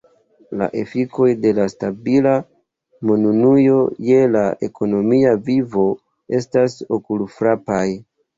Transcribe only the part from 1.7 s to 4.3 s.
stabila monunuo je